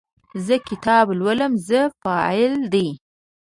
[0.45, 2.87] زه کتاب لولم– "زه" فاعل دی.